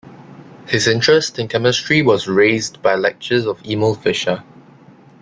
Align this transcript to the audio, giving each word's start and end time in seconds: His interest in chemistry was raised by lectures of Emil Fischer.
His 0.65 0.87
interest 0.87 1.37
in 1.37 1.47
chemistry 1.47 2.01
was 2.01 2.27
raised 2.27 2.81
by 2.81 2.95
lectures 2.95 3.45
of 3.45 3.63
Emil 3.63 3.93
Fischer. 3.93 4.43